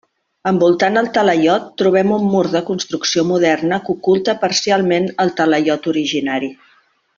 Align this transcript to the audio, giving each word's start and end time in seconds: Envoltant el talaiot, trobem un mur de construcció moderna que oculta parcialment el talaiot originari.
Envoltant 0.51 0.95
el 1.01 1.09
talaiot, 1.17 1.67
trobem 1.81 2.13
un 2.15 2.25
mur 2.31 2.41
de 2.55 2.63
construcció 2.71 3.25
moderna 3.33 3.79
que 3.85 3.95
oculta 3.95 4.37
parcialment 4.47 5.07
el 5.27 5.35
talaiot 5.43 5.89
originari. 5.95 6.53